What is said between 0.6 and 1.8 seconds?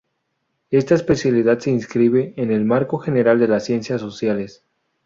Esta especialidad se